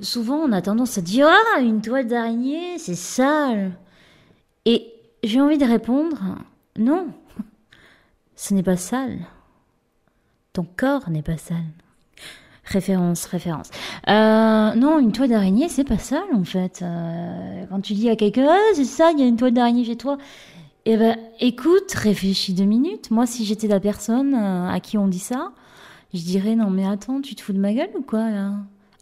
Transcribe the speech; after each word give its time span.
Souvent, 0.01 0.39
on 0.39 0.51
a 0.51 0.61
tendance 0.61 0.97
à 0.97 1.01
dire 1.01 1.29
Ah, 1.29 1.61
une 1.61 1.81
toile 1.81 2.07
d'araignée, 2.07 2.77
c'est 2.77 2.95
sale. 2.95 3.71
Et 4.65 4.93
j'ai 5.23 5.39
envie 5.39 5.57
de 5.57 5.65
répondre 5.65 6.19
Non, 6.77 7.07
ce 8.35 8.53
n'est 8.53 8.63
pas 8.63 8.75
sale. 8.75 9.19
Ton 10.51 10.67
corps 10.75 11.09
n'est 11.09 11.21
pas 11.23 11.37
sale. 11.37 11.71
Référence, 12.65 13.25
référence. 13.25 13.69
Euh, 14.07 14.73
non, 14.75 14.99
une 14.99 15.11
toile 15.11 15.29
d'araignée, 15.29 15.67
c'est 15.67 15.83
pas 15.83 15.97
sale 15.97 16.21
en 16.33 16.45
fait. 16.45 16.81
Euh, 16.81 17.65
quand 17.69 17.81
tu 17.81 17.93
dis 17.93 18.09
à 18.09 18.15
quelqu'un, 18.15 18.47
ah, 18.49 18.73
c'est 18.73 18.85
ça, 18.85 19.11
il 19.11 19.19
y 19.19 19.23
a 19.23 19.25
une 19.25 19.35
toile 19.35 19.53
d'araignée 19.53 19.83
chez 19.83 19.97
toi. 19.97 20.17
Eh 20.85 20.97
ben, 20.97 21.17
écoute, 21.39 21.91
réfléchis 21.93 22.53
deux 22.53 22.63
minutes. 22.63 23.11
Moi, 23.11 23.25
si 23.25 23.45
j'étais 23.45 23.67
la 23.67 23.79
personne 23.79 24.33
euh, 24.33 24.69
à 24.69 24.79
qui 24.79 24.97
on 24.97 25.07
dit 25.07 25.19
ça, 25.19 25.51
je 26.13 26.21
dirais, 26.21 26.55
non 26.55 26.69
mais 26.69 26.87
attends, 26.87 27.21
tu 27.21 27.35
te 27.35 27.41
fous 27.41 27.53
de 27.53 27.59
ma 27.59 27.73
gueule 27.73 27.91
ou 27.97 28.01
quoi 28.01 28.29
là? 28.29 28.51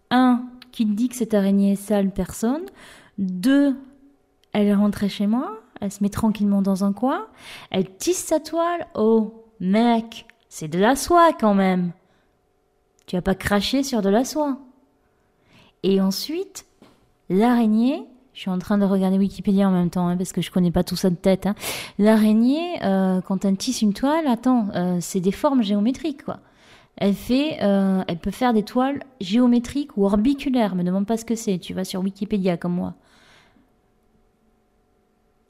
Un, 0.09 0.43
qui 0.71 0.85
te 0.85 0.91
dit 0.91 1.09
que 1.09 1.15
cette 1.15 1.33
araignée 1.33 1.73
est 1.73 1.75
sale, 1.75 2.09
personne. 2.09 2.63
Deux, 3.19 3.75
elle 4.53 4.67
est 4.67 4.73
rentrée 4.73 5.09
chez 5.09 5.27
moi, 5.27 5.51
elle 5.79 5.91
se 5.91 6.01
met 6.01 6.09
tranquillement 6.09 6.61
dans 6.61 6.83
un 6.83 6.93
coin, 6.93 7.27
elle 7.69 7.95
tisse 7.97 8.23
sa 8.25 8.39
toile. 8.39 8.87
Oh, 8.95 9.45
mec, 9.59 10.25
c'est 10.49 10.67
de 10.67 10.79
la 10.79 10.95
soie 10.95 11.31
quand 11.39 11.53
même. 11.53 11.91
Tu 13.11 13.17
vas 13.17 13.21
pas 13.21 13.35
cracher 13.35 13.83
sur 13.83 14.01
de 14.01 14.07
la 14.07 14.23
soie. 14.23 14.57
Et 15.83 15.99
ensuite, 15.99 16.65
l'araignée, 17.29 18.05
je 18.33 18.39
suis 18.39 18.49
en 18.49 18.57
train 18.57 18.77
de 18.77 18.85
regarder 18.85 19.17
Wikipédia 19.17 19.67
en 19.67 19.71
même 19.71 19.89
temps, 19.89 20.07
hein, 20.07 20.15
parce 20.15 20.31
que 20.31 20.41
je 20.41 20.49
connais 20.49 20.71
pas 20.71 20.85
tout 20.85 20.95
ça 20.95 21.09
de 21.09 21.15
tête. 21.15 21.45
Hein. 21.45 21.55
L'araignée, 21.99 22.81
euh, 22.85 23.19
quand 23.19 23.43
elle 23.43 23.57
tisse 23.57 23.81
une 23.81 23.93
toile, 23.93 24.25
attends, 24.27 24.69
euh, 24.75 24.99
c'est 25.01 25.19
des 25.19 25.33
formes 25.33 25.61
géométriques, 25.61 26.23
quoi. 26.23 26.39
Elle 26.95 27.13
fait, 27.13 27.57
euh, 27.61 28.01
elle 28.07 28.17
peut 28.17 28.31
faire 28.31 28.53
des 28.53 28.63
toiles 28.63 29.03
géométriques 29.19 29.97
ou 29.97 30.05
orbiculaires. 30.05 30.75
Me 30.75 30.83
demande 30.83 31.05
pas 31.05 31.17
ce 31.17 31.25
que 31.25 31.35
c'est. 31.35 31.57
Tu 31.57 31.73
vas 31.73 31.83
sur 31.83 31.99
Wikipédia 31.99 32.55
comme 32.55 32.75
moi. 32.75 32.93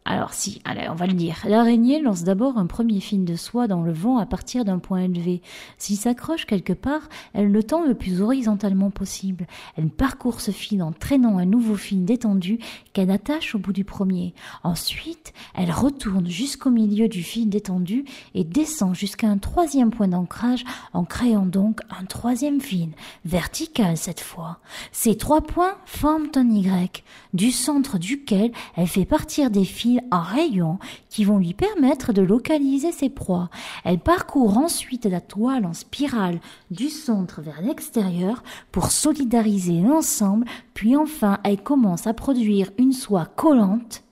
Alors 0.03 0.33
si, 0.33 0.61
allez, 0.66 0.88
on 0.89 0.95
va 0.95 1.05
le 1.05 1.13
dire. 1.13 1.38
L'araignée 1.47 2.02
lance 2.02 2.23
d'abord 2.23 2.57
un 2.57 2.66
premier 2.66 2.99
fil 2.99 3.23
de 3.23 3.35
soie 3.35 3.67
dans 3.67 3.83
le 3.83 3.94
vent 3.94 4.17
à 4.17 4.25
partir 4.25 4.66
d'un 4.66 4.80
point 4.80 5.02
élevé. 5.02 5.43
S'il 5.77 5.95
s'accroche 5.95 6.47
quelque 6.47 6.73
part, 6.73 7.08
elle 7.33 7.52
le 7.52 7.61
tend 7.61 7.85
le 7.85 7.93
plus 7.93 8.19
horizontalement 8.19 8.89
possible. 8.89 9.45
Elle 9.77 9.89
parcourt 9.89 10.41
ce 10.41 10.49
fil 10.49 10.81
en 10.81 10.91
traînant 10.91 11.38
un 11.38 11.45
nouveau 11.45 11.75
fil 11.75 12.03
détendu 12.03 12.58
qu'elle 12.93 13.11
attache 13.11 13.53
au 13.53 13.59
bout 13.59 13.73
du 13.73 13.83
premier. 13.83 14.33
Ensuite, 14.63 15.33
elle 15.53 15.71
retourne 15.71 16.27
jusqu'au 16.27 16.71
milieu 16.71 17.08
du 17.08 17.21
fil 17.21 17.47
détendu 17.47 18.05
et 18.33 18.43
descend 18.43 18.95
jusqu'à 18.95 19.27
un 19.27 19.38
troisième 19.38 19.91
point 19.91 20.08
d'ancrage 20.08 20.63
en 20.93 21.03
créant 21.03 21.45
donc 21.45 21.81
un 21.91 22.05
troisième 22.05 22.59
fil, 22.59 22.89
vertical 23.23 23.97
cette 23.97 24.19
fois. 24.19 24.58
Ces 24.91 25.15
trois 25.15 25.41
points 25.41 25.75
forment 25.86 26.31
un 26.36 26.49
Y, 26.49 27.03
du 27.36 27.52
centre 27.52 27.99
duquel 27.99 28.52
elle 28.75 28.88
fait 28.88 29.05
partir 29.05 29.52
des 29.52 29.63
fils 29.63 29.91
en 30.11 30.22
rayons 30.22 30.80
qui 31.09 31.23
vont 31.23 31.38
lui 31.38 31.53
permettre 31.53 32.14
de 32.14 32.22
localiser 32.22 32.92
ses 32.92 33.09
proies. 33.09 33.50
Elle 33.84 34.00
parcourt 34.00 34.58
ensuite 34.58 35.06
la 35.06 35.22
toile 35.22 35.66
en 35.66 35.73
spirale 35.73 36.39
du 36.70 36.89
centre 36.89 37.42
vers 37.42 37.61
l'extérieur 37.61 38.44
pour 38.72 38.92
solidariser 38.92 39.81
l'ensemble, 39.81 40.45
puis 40.73 40.95
enfin 40.95 41.39
elle 41.44 41.61
commence 41.61 42.08
à 42.08 42.14
produire 42.14 42.72
une 42.78 42.94
soie 42.94 43.25
collante 43.25 44.03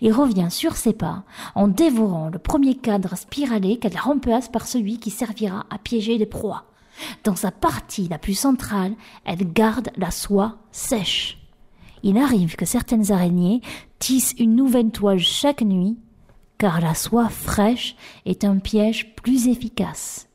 et 0.00 0.12
revient 0.12 0.50
sur 0.50 0.76
ses 0.76 0.92
pas 0.92 1.24
en 1.54 1.68
dévorant 1.68 2.30
le 2.30 2.38
premier 2.38 2.76
cadre 2.76 3.16
spiralé 3.16 3.78
qu'elle 3.78 3.98
remplace 3.98 4.48
par 4.48 4.66
celui 4.66 4.98
qui 4.98 5.10
servira 5.10 5.66
à 5.70 5.78
piéger 5.78 6.18
les 6.18 6.26
proies. 6.26 6.64
Dans 7.24 7.36
sa 7.36 7.50
partie 7.50 8.08
la 8.08 8.18
plus 8.18 8.34
centrale, 8.34 8.94
elle 9.24 9.52
garde 9.52 9.90
la 9.96 10.10
soie 10.10 10.58
sèche. 10.70 11.43
Il 12.06 12.18
arrive 12.18 12.54
que 12.54 12.66
certaines 12.66 13.12
araignées 13.12 13.62
tissent 13.98 14.34
une 14.38 14.54
nouvelle 14.54 14.90
toile 14.90 15.18
chaque 15.18 15.62
nuit, 15.62 15.96
car 16.58 16.82
la 16.82 16.94
soie 16.94 17.30
fraîche 17.30 17.96
est 18.26 18.44
un 18.44 18.58
piège 18.58 19.16
plus 19.16 19.48
efficace. 19.48 20.28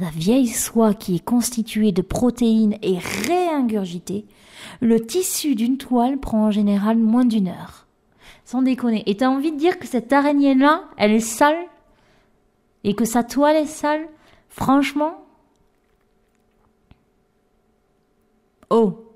La 0.00 0.08
vieille 0.08 0.48
soie 0.48 0.94
qui 0.94 1.16
est 1.16 1.24
constituée 1.24 1.92
de 1.92 2.00
protéines 2.00 2.78
est 2.80 2.98
réingurgitée. 3.28 4.24
Le 4.80 5.04
tissu 5.04 5.54
d'une 5.54 5.76
toile 5.76 6.18
prend 6.18 6.46
en 6.46 6.50
général 6.50 6.96
moins 6.96 7.26
d'une 7.26 7.48
heure. 7.48 7.86
Sans 8.46 8.62
déconner. 8.62 9.02
Et 9.04 9.18
t'as 9.18 9.28
envie 9.28 9.52
de 9.52 9.58
dire 9.58 9.78
que 9.78 9.86
cette 9.86 10.14
araignée-là, 10.14 10.84
elle 10.96 11.12
est 11.12 11.20
sale? 11.20 11.62
Et 12.84 12.94
que 12.94 13.04
sa 13.04 13.22
toile 13.22 13.56
est 13.56 13.66
sale? 13.66 14.08
Franchement? 14.48 15.26
Oh 18.70 19.11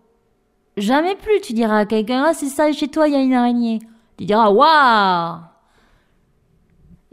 Jamais 0.76 1.16
plus 1.16 1.40
tu 1.40 1.54
diras 1.54 1.78
à 1.78 1.86
quelqu'un, 1.86 2.24
ah 2.28 2.34
c'est 2.34 2.46
ça, 2.46 2.70
chez 2.72 2.88
toi 2.88 3.08
il 3.08 3.14
y 3.14 3.16
a 3.16 3.20
une 3.20 3.32
araignée. 3.32 3.78
Tu 4.18 4.26
diras, 4.26 4.50
waouh 4.50 5.38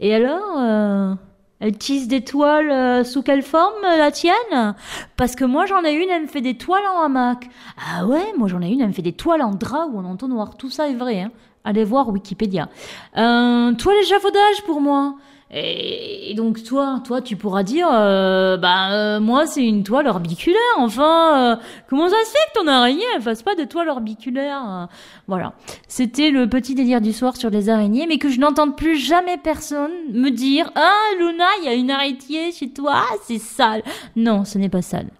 Et 0.00 0.14
alors, 0.14 0.58
euh, 0.58 1.14
elle 1.60 1.78
tisse 1.78 2.06
des 2.06 2.22
toiles 2.22 2.70
euh, 2.70 3.04
sous 3.04 3.22
quelle 3.22 3.42
forme, 3.42 3.84
euh, 3.84 3.96
la 3.96 4.10
tienne? 4.10 4.74
Parce 5.16 5.34
que 5.34 5.46
moi 5.46 5.64
j'en 5.64 5.82
ai 5.82 5.92
une, 5.92 6.10
elle 6.10 6.22
me 6.22 6.26
fait 6.26 6.42
des 6.42 6.58
toiles 6.58 6.84
en 6.94 7.02
hamac. 7.02 7.48
Ah 7.78 8.06
ouais, 8.06 8.34
moi 8.36 8.48
j'en 8.48 8.60
ai 8.60 8.68
une, 8.68 8.82
elle 8.82 8.88
me 8.88 8.92
fait 8.92 9.00
des 9.00 9.14
toiles 9.14 9.40
en 9.40 9.52
drap 9.52 9.86
ou 9.90 9.98
en 9.98 10.04
entonnoir. 10.04 10.56
Tout 10.58 10.68
ça 10.68 10.88
est 10.88 10.94
vrai, 10.94 11.22
hein. 11.22 11.30
Allez 11.64 11.84
voir 11.84 12.10
Wikipédia. 12.10 12.68
Euh, 13.16 13.72
toile 13.72 13.96
échafaudage 14.02 14.62
pour 14.66 14.82
moi. 14.82 15.14
Et, 15.56 16.34
donc 16.34 16.64
toi, 16.64 17.00
toi, 17.04 17.22
tu 17.22 17.36
pourras 17.36 17.62
dire, 17.62 17.86
euh, 17.92 18.56
bah 18.56 18.92
euh, 18.92 19.20
moi 19.20 19.46
c'est 19.46 19.64
une 19.64 19.84
toile 19.84 20.08
orbiculaire. 20.08 20.58
Enfin, 20.78 21.52
euh, 21.52 21.56
comment 21.88 22.08
ça 22.08 22.16
se 22.24 22.30
fait 22.32 22.52
que 22.52 22.60
ton 22.60 22.66
araignée 22.66 23.04
elle 23.14 23.22
fasse 23.22 23.44
pas 23.44 23.54
de 23.54 23.62
toile 23.62 23.88
orbiculaire 23.88 24.88
Voilà, 25.28 25.52
c'était 25.86 26.30
le 26.30 26.48
petit 26.48 26.74
délire 26.74 27.00
du 27.00 27.12
soir 27.12 27.36
sur 27.36 27.50
les 27.50 27.70
araignées, 27.70 28.06
mais 28.08 28.18
que 28.18 28.30
je 28.30 28.40
n'entende 28.40 28.76
plus 28.76 28.96
jamais 28.96 29.36
personne 29.36 29.92
me 30.12 30.30
dire, 30.30 30.72
ah 30.74 31.04
Luna, 31.20 31.46
il 31.60 31.66
y 31.66 31.68
a 31.68 31.74
une 31.74 31.92
araignée 31.92 32.50
chez 32.50 32.70
toi, 32.70 33.04
c'est 33.22 33.38
sale. 33.38 33.84
Non, 34.16 34.44
ce 34.44 34.58
n'est 34.58 34.68
pas 34.68 34.82
sale. 34.82 35.10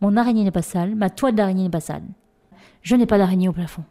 Mon 0.00 0.16
araignée 0.16 0.44
n'est 0.44 0.52
pas 0.52 0.62
sale, 0.62 0.94
ma 0.94 1.10
toile 1.10 1.34
d'araignée 1.34 1.64
n'est 1.64 1.70
pas 1.70 1.80
sale. 1.80 2.04
Je 2.82 2.94
n'ai 2.94 3.06
pas 3.06 3.18
d'araignée 3.18 3.48
au 3.48 3.52
plafond. 3.52 3.82